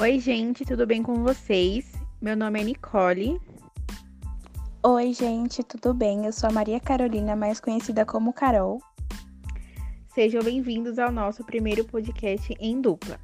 [0.00, 1.92] Oi, gente, tudo bem com vocês?
[2.22, 3.38] Meu nome é Nicole.
[4.82, 6.24] Oi, gente, tudo bem?
[6.24, 8.80] Eu sou a Maria Carolina, mais conhecida como Carol.
[10.14, 13.20] Sejam bem-vindos ao nosso primeiro podcast em dupla.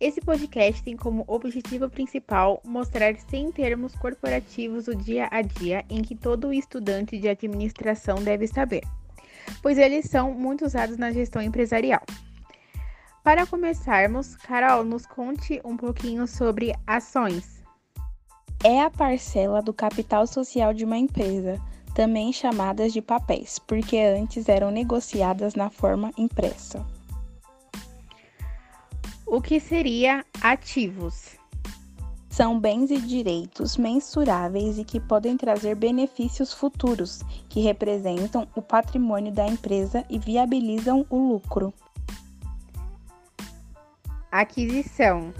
[0.00, 6.02] Esse podcast tem como objetivo principal mostrar sem termos corporativos o dia a dia em
[6.02, 8.82] que todo estudante de administração deve saber,
[9.62, 12.02] pois eles são muito usados na gestão empresarial.
[13.22, 17.62] Para começarmos, Carol, nos conte um pouquinho sobre ações.
[18.64, 21.60] É a parcela do capital social de uma empresa,
[21.94, 26.84] também chamadas de papéis, porque antes eram negociadas na forma impressa.
[29.24, 31.36] O que seria ativos?
[32.28, 39.30] São bens e direitos mensuráveis e que podem trazer benefícios futuros, que representam o patrimônio
[39.30, 41.72] da empresa e viabilizam o lucro.
[44.32, 45.30] Aquisição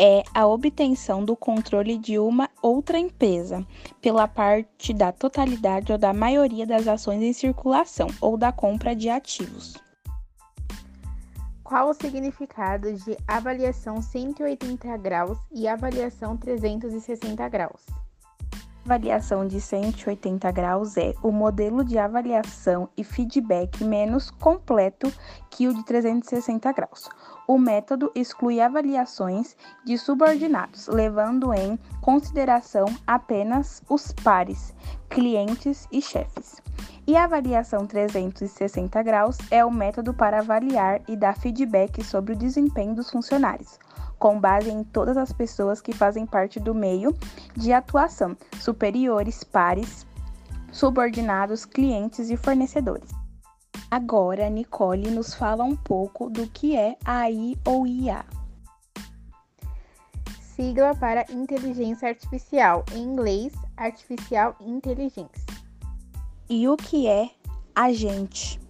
[0.00, 3.66] é a obtenção do controle de uma outra empresa
[4.00, 9.10] pela parte da totalidade ou da maioria das ações em circulação ou da compra de
[9.10, 9.76] ativos.
[11.62, 17.84] Qual o significado de avaliação 180 graus e avaliação 360 graus?
[18.88, 25.12] Avaliação de 180 graus é o modelo de avaliação e feedback menos completo
[25.50, 27.06] que o de 360 graus.
[27.46, 34.74] O método exclui avaliações de subordinados, levando em consideração apenas os pares,
[35.10, 36.62] clientes e chefes.
[37.06, 42.36] E a avaliação 360 graus é o método para avaliar e dar feedback sobre o
[42.36, 43.78] desempenho dos funcionários
[44.18, 47.14] com base em todas as pessoas que fazem parte do meio
[47.56, 50.06] de atuação, superiores, pares,
[50.72, 53.10] subordinados, clientes e fornecedores.
[53.90, 58.24] Agora, Nicole nos fala um pouco do que é AI ou IA.
[60.40, 65.46] Sigla para inteligência artificial, em inglês, artificial intelligence.
[66.50, 67.30] E o que é
[67.74, 68.60] agente?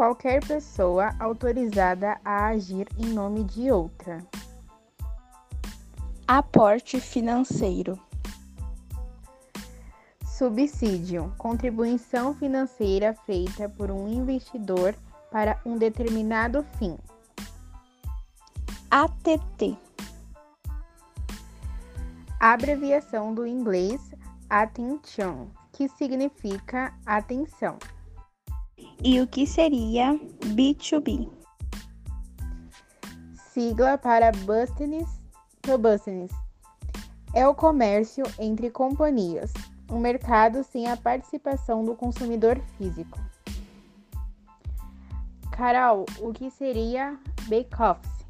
[0.00, 4.26] Qualquer pessoa autorizada a agir em nome de outra.
[6.26, 8.00] Aporte financeiro.
[10.24, 14.94] Subsídio contribuição financeira feita por um investidor
[15.30, 16.96] para um determinado fim.
[18.90, 19.76] ATT
[22.40, 24.00] abreviação do inglês
[24.48, 27.78] attention, que significa atenção
[29.02, 31.28] e o que seria B2B.
[33.52, 35.08] Sigla para Business
[35.62, 36.30] to Business.
[37.34, 39.52] É o comércio entre companhias,
[39.90, 43.18] um mercado sem a participação do consumidor físico.
[45.52, 47.18] Carol, o que seria
[47.48, 48.26] back-office?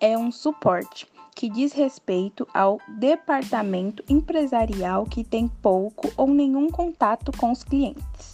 [0.00, 7.30] É um suporte que diz respeito ao departamento empresarial que tem pouco ou nenhum contato
[7.36, 8.31] com os clientes.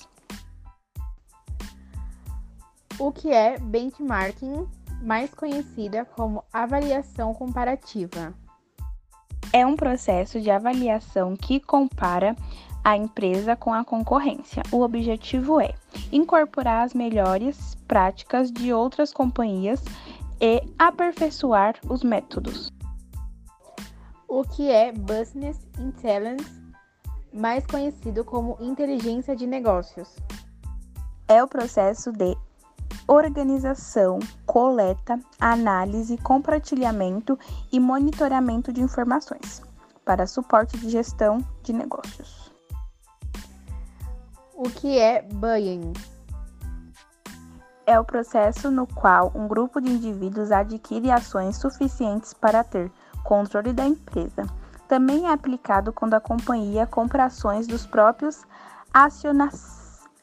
[2.99, 4.67] O que é benchmarking,
[5.03, 8.35] mais conhecida como avaliação comparativa?
[9.53, 12.37] É um processo de avaliação que compara
[12.85, 14.63] a empresa com a concorrência.
[14.73, 15.75] O objetivo é
[16.13, 19.83] incorporar as melhores práticas de outras companhias
[20.41, 22.73] e aperfeiçoar os métodos
[24.29, 26.63] o que é Business Intelligence,
[27.33, 30.15] mais conhecido como inteligência de negócios.
[31.27, 32.37] É o processo de
[33.09, 37.39] organização, coleta, análise, compartilhamento
[37.73, 39.63] e monitoramento de informações
[40.05, 42.53] para suporte de gestão de negócios.
[44.55, 45.95] O que é buying?
[47.87, 52.93] É o processo no qual um grupo de indivíduos adquire ações suficientes para ter
[53.25, 54.45] controle da empresa.
[54.87, 58.43] Também é aplicado quando a companhia compra ações dos próprios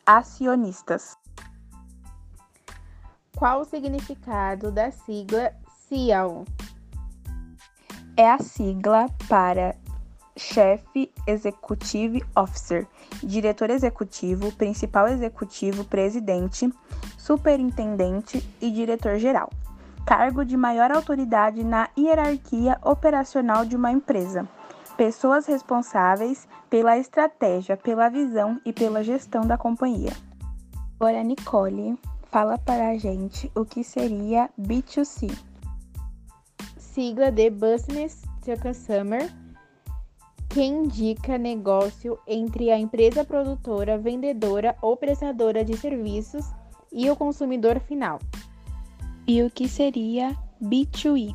[0.06, 1.18] acionistas.
[3.36, 5.54] Qual o significado da sigla
[5.88, 6.46] CEO?
[8.18, 9.76] É a sigla para
[10.38, 12.88] Chefe Executive Officer,
[13.22, 16.72] diretor executivo, principal executivo, presidente,
[17.18, 19.50] superintendente e diretor-geral
[20.06, 24.48] cargo de maior autoridade na hierarquia operacional de uma empresa.
[24.96, 30.14] Pessoas responsáveis pela estratégia, pela visão e pela gestão da companhia.
[31.00, 32.00] Agora, Nicole,
[32.36, 35.34] fala para a gente o que seria B2C.
[36.78, 39.34] Sigla de Business to Consumer,
[40.50, 46.46] que indica negócio entre a empresa produtora, vendedora ou prestadora de serviços
[46.92, 48.20] e o consumidor final.
[49.26, 51.34] E o que seria B2E?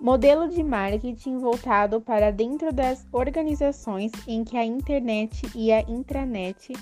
[0.00, 6.72] Modelo de marketing voltado para dentro das organizações em que a internet e a intranet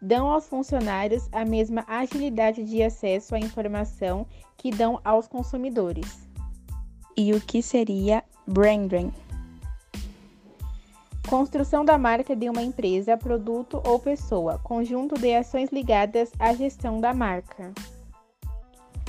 [0.00, 6.28] dão aos funcionários a mesma agilidade de acesso à informação que dão aos consumidores.
[7.16, 9.12] E o que seria branding?
[11.28, 17.00] Construção da marca de uma empresa, produto ou pessoa, conjunto de ações ligadas à gestão
[17.00, 17.72] da marca.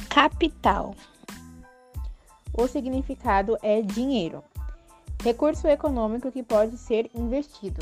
[0.10, 0.96] Capital.
[2.52, 4.44] O significado é dinheiro,
[5.24, 7.82] recurso econômico que pode ser investido.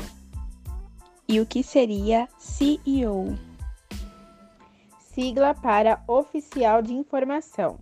[1.30, 3.36] E o que seria CEO?
[4.98, 7.76] Sigla para Oficial de Informação,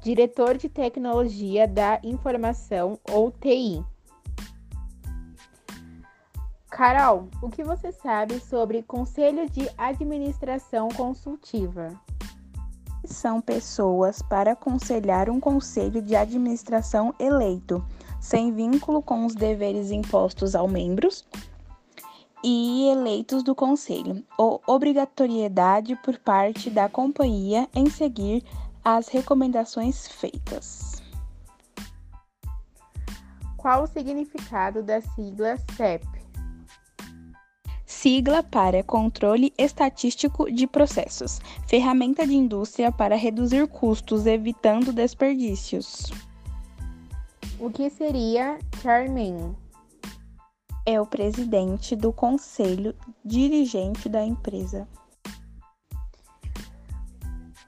[0.00, 3.84] Diretor de Tecnologia da Informação ou TI.
[6.70, 12.00] Carol, o que você sabe sobre Conselho de Administração Consultiva?
[13.04, 17.84] são pessoas para aconselhar um conselho de administração eleito,
[18.20, 21.26] sem vínculo com os deveres impostos aos membros
[22.42, 28.42] e eleitos do conselho, ou obrigatoriedade por parte da companhia em seguir
[28.84, 31.02] as recomendações feitas.
[33.56, 36.04] Qual o significado da sigla CEP?
[37.86, 46.10] Sigla para Controle Estatístico de Processos, ferramenta de indústria para reduzir custos evitando desperdícios.
[47.60, 49.54] O que seria Chairman?
[50.84, 52.94] É o presidente do conselho
[53.24, 54.88] dirigente da empresa.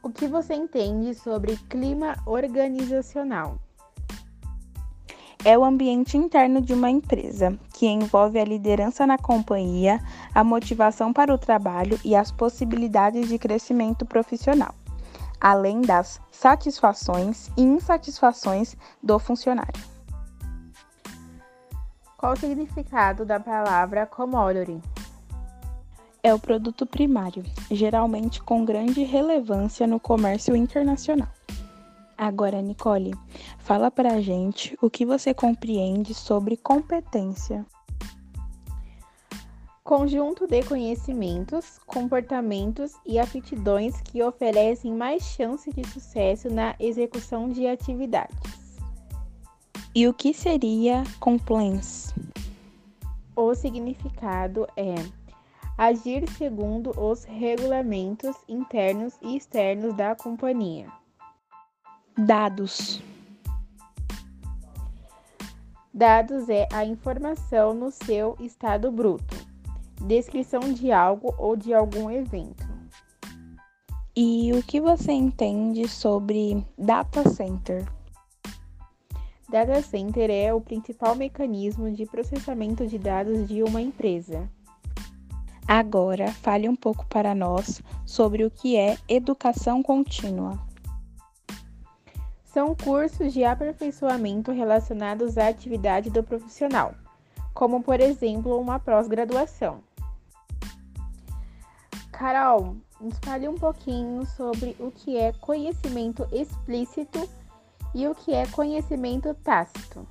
[0.02, 3.58] O que você entende sobre clima organizacional?
[5.44, 10.00] é o ambiente interno de uma empresa, que envolve a liderança na companhia,
[10.34, 14.74] a motivação para o trabalho e as possibilidades de crescimento profissional,
[15.38, 19.93] além das satisfações e insatisfações do funcionário.
[22.24, 24.80] Qual o significado da palavra commodity?
[26.22, 31.28] É o produto primário, geralmente com grande relevância no comércio internacional.
[32.16, 33.12] Agora, Nicole,
[33.58, 37.62] fala pra gente o que você compreende sobre competência.
[39.82, 47.66] Conjunto de conhecimentos, comportamentos e aptidões que oferecem mais chance de sucesso na execução de
[47.66, 48.63] atividades.
[49.96, 52.12] E o que seria compliance?
[53.36, 54.96] O significado é
[55.78, 60.88] agir segundo os regulamentos internos e externos da companhia.
[62.18, 63.00] Dados.
[65.92, 69.46] Dados é a informação no seu estado bruto,
[70.00, 72.66] descrição de algo ou de algum evento.
[74.16, 77.93] E o que você entende sobre data center?
[79.54, 84.50] Data center é o principal mecanismo de processamento de dados de uma empresa.
[85.68, 90.58] Agora, fale um pouco para nós sobre o que é educação contínua.
[92.42, 96.92] São cursos de aperfeiçoamento relacionados à atividade do profissional,
[97.54, 99.78] como por exemplo uma pós-graduação.
[102.10, 107.28] Carol, nos fale um pouquinho sobre o que é conhecimento explícito
[107.94, 110.06] e o que é conhecimento tácito.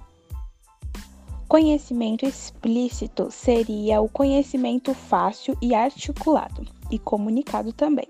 [1.48, 8.08] Conhecimento explícito seria o conhecimento fácil e articulado, e comunicado também.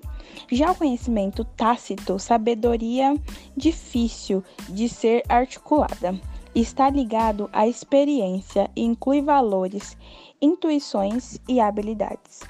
[0.51, 3.15] Já o conhecimento tácito, sabedoria
[3.57, 6.17] difícil de ser articulada,
[6.55, 9.97] está ligado à experiência e inclui valores,
[10.41, 12.41] intuições e habilidades.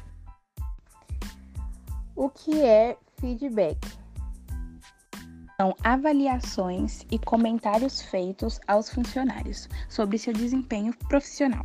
[2.15, 4.02] O que é feedback?
[5.55, 11.63] São avaliações e comentários feitos aos funcionários sobre seu desempenho profissional.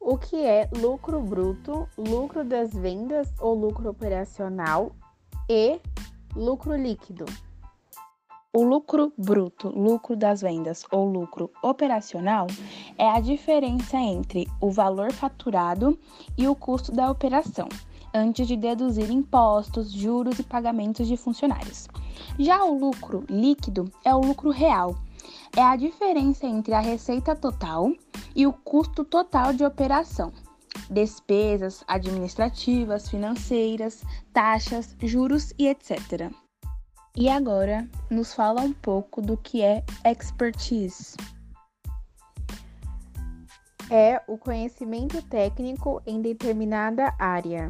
[0.00, 4.90] O que é lucro bruto, lucro das vendas ou lucro operacional
[5.48, 5.80] e
[6.34, 7.24] lucro líquido?
[8.52, 12.48] O lucro bruto, lucro das vendas ou lucro operacional
[12.98, 15.98] é a diferença entre o valor faturado
[16.36, 17.68] e o custo da operação,
[18.14, 21.88] antes de deduzir impostos, juros e pagamentos de funcionários.
[22.38, 24.96] Já o lucro líquido é o lucro real,
[25.56, 27.92] é a diferença entre a receita total
[28.34, 30.32] e o custo total de operação,
[30.90, 34.02] despesas administrativas, financeiras,
[34.32, 36.30] taxas, juros e etc.
[37.14, 41.14] E agora, nos fala um pouco do que é expertise.
[43.90, 47.68] É o conhecimento técnico em determinada área.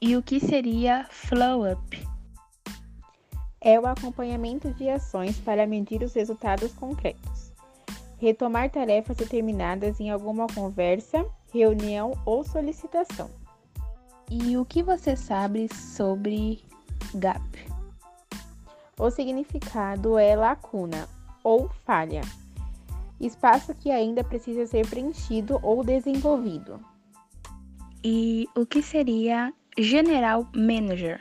[0.00, 2.06] E o que seria flow up?
[3.66, 7.52] é o acompanhamento de ações para medir os resultados concretos.
[8.16, 13.28] Retomar tarefas determinadas em alguma conversa, reunião ou solicitação.
[14.30, 16.62] E o que você sabe sobre
[17.16, 17.42] gap?
[18.96, 21.08] O significado é lacuna
[21.42, 22.22] ou falha,
[23.20, 26.78] espaço que ainda precisa ser preenchido ou desenvolvido.
[28.04, 31.20] E o que seria General Manager?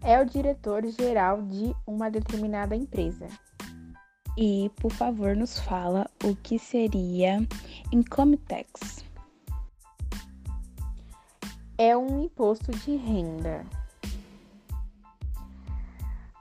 [0.00, 3.26] É o diretor-geral de uma determinada empresa.
[4.36, 7.44] E, por favor, nos fala o que seria
[7.92, 9.04] Income Tax.
[11.76, 13.66] É um imposto de renda.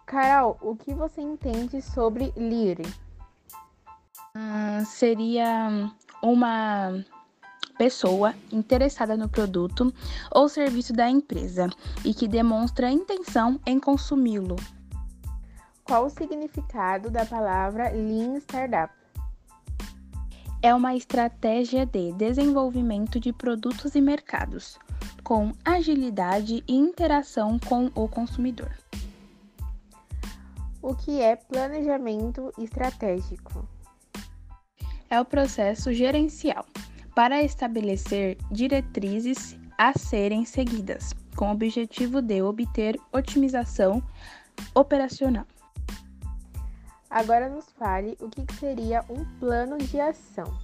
[0.06, 2.86] Carol, o que você entende sobre LIRE?
[4.36, 5.91] Uh, seria
[6.22, 7.03] uma
[7.78, 9.94] pessoa interessada no produto
[10.32, 11.70] ou serviço da empresa
[12.04, 14.56] e que demonstra intenção em consumi-lo.
[15.84, 18.94] Qual o significado da palavra Lean Startup?
[20.62, 24.78] É uma estratégia de desenvolvimento de produtos e mercados,
[25.24, 28.72] com agilidade e interação com o consumidor.
[30.82, 33.68] O que é planejamento estratégico?
[35.10, 36.66] É o processo gerencial
[37.18, 44.04] para estabelecer diretrizes a serem seguidas, com o objetivo de obter otimização
[44.76, 45.48] operacional.
[47.10, 50.60] Agora nos fale o que seria um plano de ação.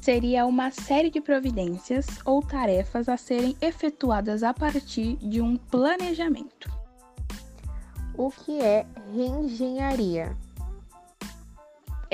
[0.00, 6.68] Seria uma série de providências ou tarefas a serem efetuadas a partir de um planejamento.
[8.18, 8.84] O que é
[9.14, 10.36] reengenharia?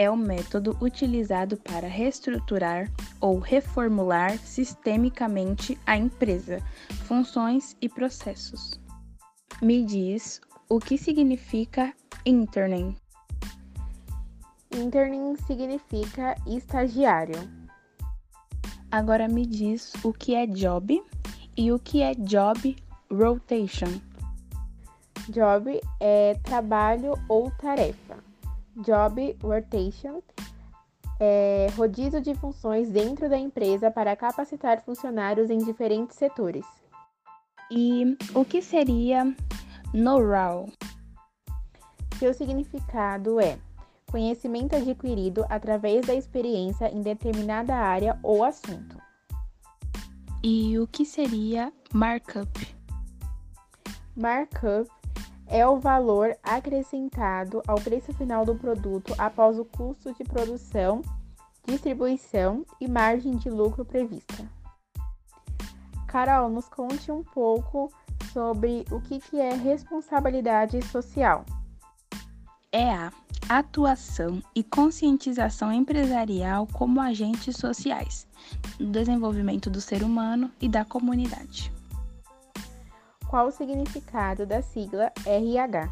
[0.01, 2.91] É o método utilizado para reestruturar
[3.21, 6.57] ou reformular sistemicamente a empresa,
[7.05, 8.81] funções e processos.
[9.61, 10.41] Me diz
[10.71, 11.93] o que significa
[12.25, 12.97] interning.
[14.75, 17.37] Interning significa estagiário.
[18.91, 21.05] Agora me diz o que é job
[21.59, 22.75] e o que é job
[23.13, 24.01] rotation.
[25.29, 28.10] Job é trabalho ou tarefa
[28.81, 30.23] job rotation,
[31.19, 36.65] é, rodízio de funções dentro da empresa para capacitar funcionários em diferentes setores.
[37.71, 39.25] E o que seria
[39.93, 40.69] know-how?
[42.19, 43.59] Seu significado é
[44.11, 48.99] conhecimento adquirido através da experiência em determinada área ou assunto.
[50.43, 52.49] E o que seria markup?
[54.17, 54.91] Markup
[55.51, 61.03] é o valor acrescentado ao preço final do produto após o custo de produção,
[61.67, 64.49] distribuição e margem de lucro prevista.
[66.07, 67.93] Carol, nos conte um pouco
[68.33, 71.45] sobre o que é responsabilidade social.
[72.73, 73.13] É a
[73.49, 78.29] atuação e conscientização empresarial como agentes sociais
[78.79, 81.73] no desenvolvimento do ser humano e da comunidade.
[83.31, 85.89] Qual o significado da sigla RH?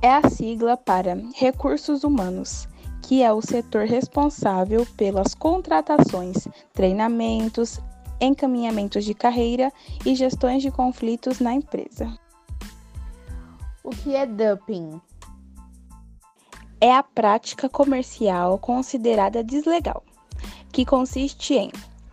[0.00, 2.66] É a sigla para Recursos Humanos,
[3.02, 7.78] que é o setor responsável pelas contratações, treinamentos,
[8.18, 9.70] encaminhamentos de carreira
[10.02, 12.10] e gestões de conflitos na empresa.
[13.84, 14.98] O que é dumping?
[16.80, 20.02] É a prática comercial considerada deslegal,
[20.72, 21.70] que consiste em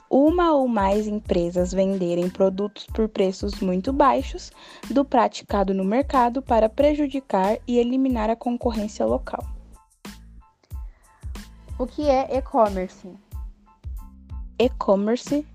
[0.09, 4.51] uma ou mais empresas venderem produtos por preços muito baixos
[4.89, 9.43] do praticado no mercado para prejudicar e eliminar a concorrência local.
[11.79, 13.13] O que é e-commerce?
[14.57, 15.45] E-commerce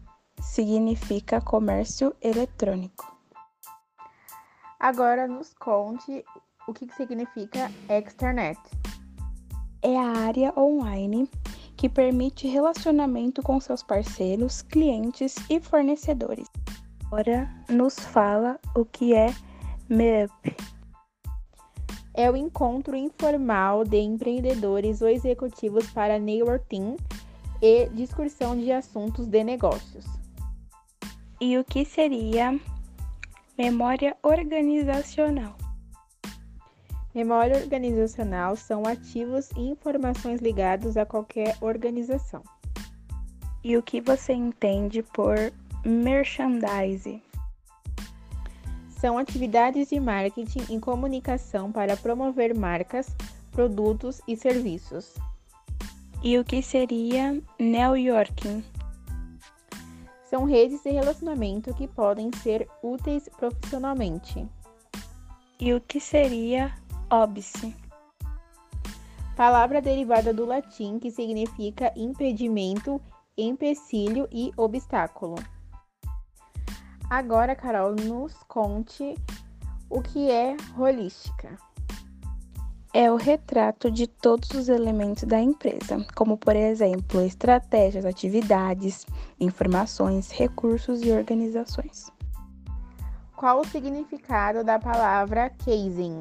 [0.41, 3.13] significa comércio eletrônico.
[4.79, 6.25] Agora nos conte
[6.67, 8.59] o que significa extranet.
[9.81, 11.29] É a área online
[11.83, 16.47] que permite relacionamento com seus parceiros, clientes e fornecedores.
[17.07, 19.35] Agora nos fala o que é
[19.89, 20.57] Meetup.
[22.15, 26.97] É o encontro informal de empreendedores ou executivos para networking
[27.61, 30.05] e discussão de assuntos de negócios.
[31.41, 32.61] E o que seria
[33.59, 35.57] memória organizacional?
[37.15, 42.43] Memória organizacional são ativos e informações ligados a qualquer organização.
[43.63, 45.37] E o que você entende por
[45.85, 47.23] merchandise?
[48.89, 53.15] São atividades de marketing e comunicação para promover marcas,
[53.51, 55.15] produtos e serviços.
[56.23, 58.65] E o que seria networking?
[60.31, 64.49] São redes de relacionamento que podem ser úteis profissionalmente.
[65.61, 66.73] E o que seria
[67.13, 67.77] óbice?
[69.37, 73.01] Palavra derivada do latim que significa impedimento,
[73.37, 75.37] empecilho e obstáculo.
[77.11, 79.15] Agora, Carol, nos conte
[79.91, 81.59] o que é holística.
[82.95, 89.07] É o retrato de todos os elementos da empresa, como, por exemplo, estratégias, atividades,
[89.41, 92.11] informações, recursos e organizações.
[93.35, 96.21] Qual o significado da palavra casing?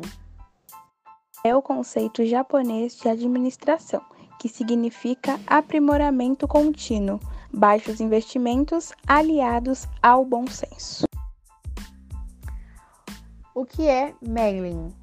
[1.43, 4.01] É o conceito japonês de administração,
[4.39, 7.19] que significa aprimoramento contínuo,
[7.51, 11.05] baixos investimentos aliados ao bom senso.
[13.55, 14.93] O que é mailing?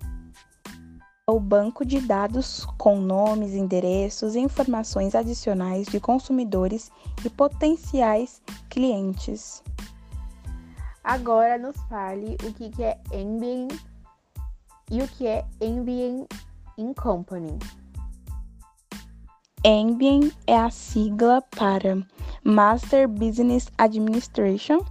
[1.28, 6.90] É o banco de dados com nomes, endereços e informações adicionais de consumidores
[7.24, 8.40] e potenciais
[8.70, 9.62] clientes.
[11.02, 13.72] Agora nos fale o que é ambient
[14.90, 16.26] e o que é ambient
[16.76, 17.58] in company.
[19.64, 21.98] Ambient é a sigla para
[22.44, 24.84] Master Business Administration,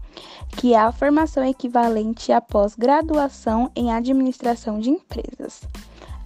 [0.58, 5.62] que é a formação equivalente à pós-graduação em administração de empresas.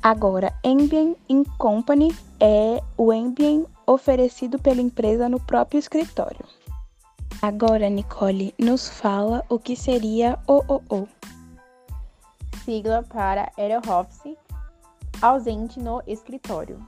[0.01, 6.43] Agora, Ambient in Company é o Ambient oferecido pela empresa no próprio escritório.
[7.41, 11.07] Agora, Nicole, nos fala o que seria OOO.
[12.63, 14.37] Sigla para Head Office,
[15.21, 16.79] ausente no escritório.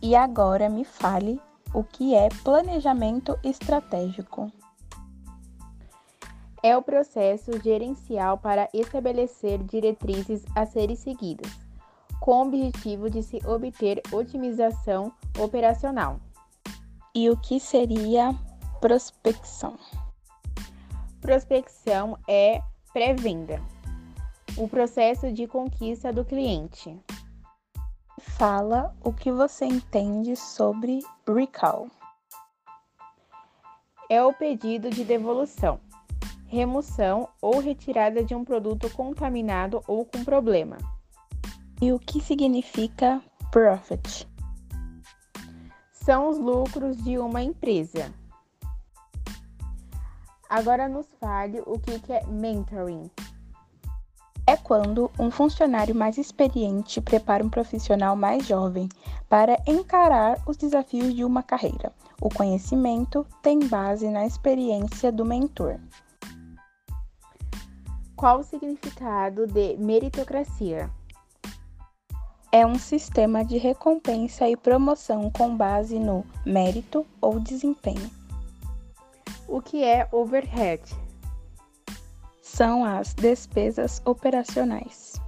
[0.00, 1.40] E agora me fale
[1.74, 4.50] o que é planejamento estratégico.
[6.62, 11.52] É o processo gerencial para estabelecer diretrizes a serem seguidas,
[12.20, 16.18] com o objetivo de se obter otimização operacional.
[17.14, 18.34] E o que seria
[18.80, 19.76] prospecção?
[21.20, 23.60] Prospecção é pré-venda,
[24.56, 26.98] o processo de conquista do cliente.
[28.18, 31.88] Fala o que você entende sobre recall.
[34.08, 35.78] É o pedido de devolução,
[36.46, 40.78] remoção ou retirada de um produto contaminado ou com problema.
[41.82, 44.26] E o que significa profit?
[45.92, 48.10] São os lucros de uma empresa.
[50.48, 53.10] Agora nos fale o que é mentoring
[54.46, 58.88] é quando um funcionário mais experiente prepara um profissional mais jovem
[59.28, 61.92] para encarar os desafios de uma carreira.
[62.20, 65.80] O conhecimento tem base na experiência do mentor.
[68.14, 70.88] Qual o significado de meritocracia?
[72.52, 78.10] É um sistema de recompensa e promoção com base no mérito ou desempenho.
[79.46, 80.82] O que é overhead?
[82.46, 85.20] São as despesas operacionais.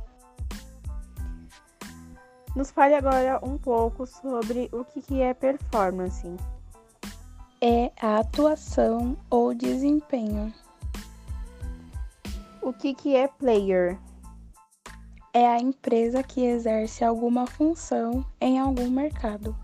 [2.54, 6.26] Nos fale agora um pouco sobre o que é performance.
[7.60, 10.54] É a atuação ou desempenho.
[12.62, 13.98] O que é player?
[15.34, 19.56] É a empresa que exerce alguma função em algum mercado.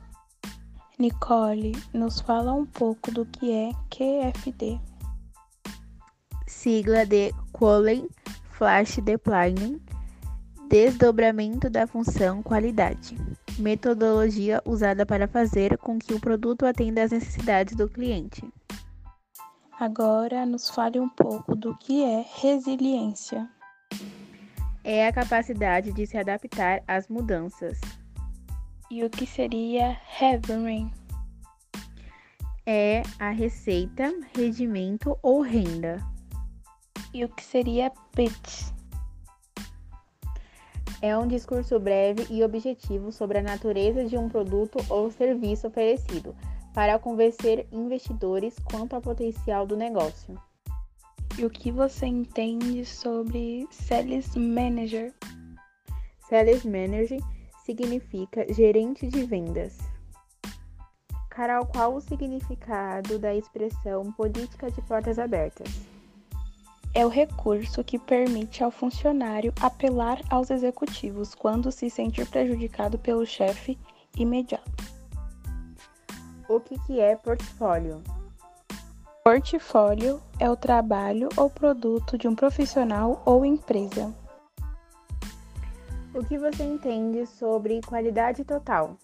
[0.99, 4.81] Nicole, nos fala um pouco do que é QFD
[6.65, 8.11] sigla de Quality
[8.51, 9.81] Flash Deployment,
[10.69, 13.17] desdobramento da função qualidade,
[13.59, 18.43] metodologia usada para fazer com que o produto atenda às necessidades do cliente.
[19.79, 23.49] Agora nos fale um pouco do que é resiliência.
[24.83, 27.81] É a capacidade de se adaptar às mudanças.
[28.91, 30.91] E o que seria revenue?
[32.67, 36.14] É a receita, rendimento ou renda
[37.15, 38.75] e o que seria pitch?
[41.01, 46.35] É um discurso breve e objetivo sobre a natureza de um produto ou serviço oferecido,
[46.75, 50.37] para convencer investidores quanto ao potencial do negócio.
[51.39, 55.15] E o que você entende sobre Sales Manager?
[56.29, 57.21] Sales Manager
[57.65, 59.79] significa gerente de vendas.
[61.31, 65.94] Carol, qual o significado da expressão política de portas abertas?
[66.95, 73.27] É o recurso que permite ao funcionário apelar aos executivos quando se sentir prejudicado pelo
[73.27, 73.77] chefe
[74.17, 74.95] imediato.
[76.49, 78.01] O que, que é portfólio?
[79.25, 84.15] Portfólio é o trabalho ou produto de um profissional ou empresa.
[86.15, 88.97] O que você entende sobre qualidade total?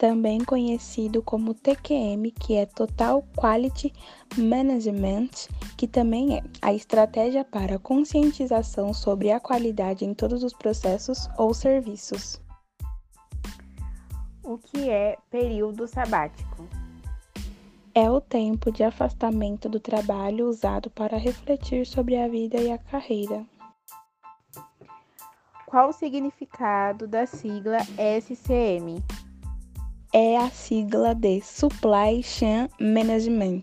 [0.00, 3.92] Também conhecido como TQM, que é Total Quality
[4.38, 5.28] Management,
[5.76, 11.52] que também é a estratégia para conscientização sobre a qualidade em todos os processos ou
[11.52, 12.40] serviços.
[14.42, 16.66] O que é período sabático?
[17.94, 22.78] É o tempo de afastamento do trabalho usado para refletir sobre a vida e a
[22.78, 23.44] carreira.
[25.66, 29.04] Qual o significado da sigla SCM?
[30.12, 33.62] É a sigla de Supply Chain Management,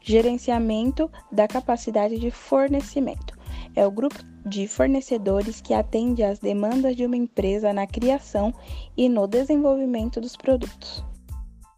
[0.00, 3.36] gerenciamento da capacidade de fornecimento.
[3.74, 8.54] É o grupo de fornecedores que atende às demandas de uma empresa na criação
[8.96, 11.04] e no desenvolvimento dos produtos.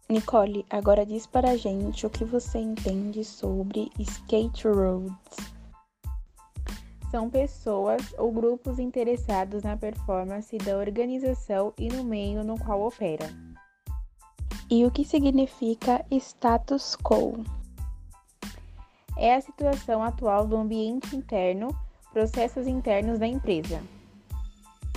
[0.07, 5.51] Nicole, agora diz para a gente o que você entende sobre skate roads.
[7.09, 13.50] São pessoas ou grupos interessados na performance da organização e no meio no qual opera
[14.71, 17.43] e o que significa status quo.
[19.17, 21.77] É a situação atual do ambiente interno,
[22.13, 23.83] processos internos da empresa.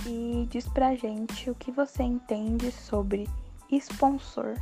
[0.07, 3.27] E diz pra gente o que você entende sobre
[3.69, 4.53] sponsor.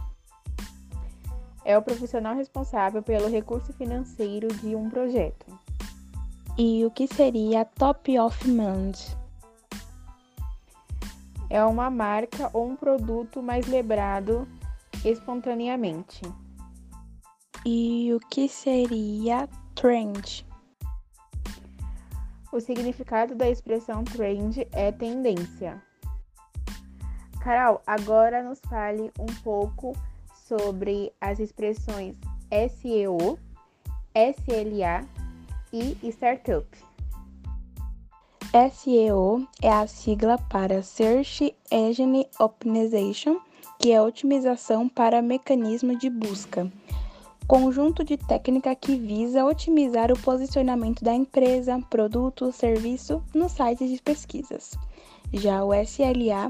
[1.63, 5.45] É o profissional responsável pelo recurso financeiro de um projeto.
[6.57, 8.97] E o que seria top of mind?
[11.51, 14.47] É uma marca ou um produto mais lembrado
[15.03, 16.21] espontaneamente.
[17.65, 20.45] E o que seria trend?
[22.51, 25.81] O significado da expressão trend é tendência.
[27.41, 29.95] Carol, agora nos fale um pouco
[30.47, 32.15] sobre as expressões
[32.51, 33.39] SEO,
[34.13, 35.07] SLA
[35.71, 36.67] e startup.
[38.71, 43.41] SEO é a sigla para Search Engine Optimization
[43.83, 46.71] que é otimização para mecanismo de busca.
[47.45, 53.91] Conjunto de técnica que visa otimizar o posicionamento da empresa, produto ou serviço nos sites
[53.91, 54.71] de pesquisas.
[55.33, 56.49] Já o SLA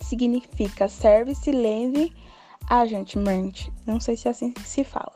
[0.00, 2.10] significa Service Level
[2.68, 5.12] Agreement, não sei se assim se fala.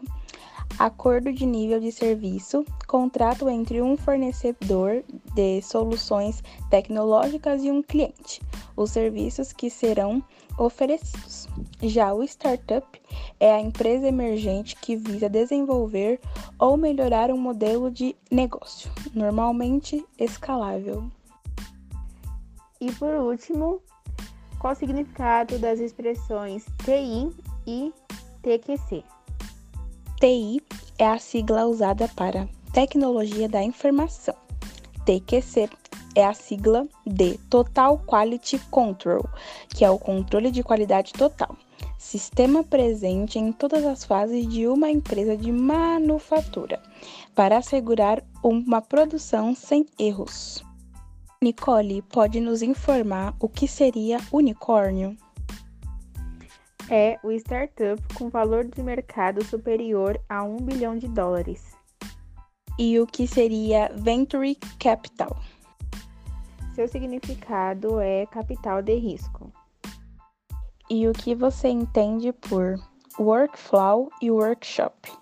[0.79, 5.03] Acordo de nível de serviço, contrato entre um fornecedor
[5.35, 8.40] de soluções tecnológicas e um cliente.
[8.77, 10.23] Os serviços que serão
[10.59, 11.49] oferecidos.
[11.83, 13.01] Já o startup
[13.40, 16.21] é a empresa emergente que visa desenvolver
[16.59, 21.11] ou melhorar um modelo de negócio, normalmente escalável.
[22.81, 23.81] E por último,
[24.59, 27.31] qual o significado das expressões TI
[27.67, 27.93] e
[28.43, 29.05] TQC?
[30.21, 30.62] TI
[30.99, 34.35] é a sigla usada para Tecnologia da Informação.
[35.05, 35.69] TQC
[36.14, 39.28] é a sigla de Total Quality Control,
[39.68, 41.57] que é o controle de qualidade total,
[41.98, 46.80] sistema presente em todas as fases de uma empresa de manufatura,
[47.35, 50.64] para assegurar uma produção sem erros.
[51.42, 55.16] Nicole pode nos informar o que seria unicórnio?
[56.88, 61.74] É o startup com valor de mercado superior a 1 bilhão de dólares.
[62.78, 65.37] E o que seria Venture Capital?
[66.75, 69.53] Seu significado é capital de risco.
[70.91, 72.75] E o que você entende por
[73.17, 75.13] workflow e workshop?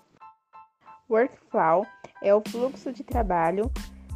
[1.07, 1.85] Workflow
[2.23, 3.71] é o fluxo de trabalho,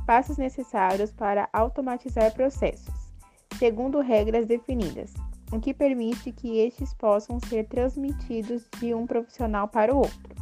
[0.08, 3.14] passos necessários para automatizar processos,
[3.60, 5.14] segundo regras definidas,
[5.52, 10.36] o que permite que estes possam ser transmitidos de um profissional para o outro.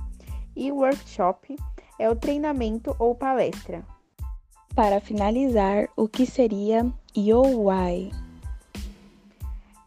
[0.55, 1.57] E workshop
[1.99, 3.83] é o treinamento ou palestra,
[4.75, 6.85] para finalizar, o que seria
[7.15, 8.11] YOY?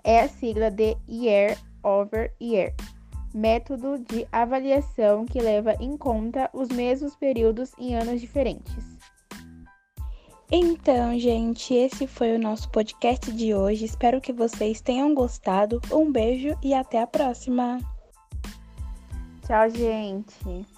[0.02, 2.74] É a sigla de Year over Year,
[3.34, 8.98] método de avaliação que leva em conta os mesmos períodos em anos diferentes.
[10.50, 13.84] Então, gente, esse foi o nosso podcast de hoje.
[13.84, 15.78] Espero que vocês tenham gostado.
[15.92, 17.78] Um beijo e até a próxima.
[19.46, 20.77] Tchau, gente.